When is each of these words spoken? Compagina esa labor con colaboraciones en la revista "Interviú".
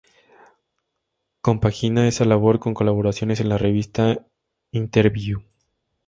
Compagina 1.41 2.07
esa 2.07 2.25
labor 2.25 2.57
con 2.57 2.73
colaboraciones 2.73 3.39
en 3.39 3.49
la 3.49 3.59
revista 3.59 4.25
"Interviú". 4.71 5.43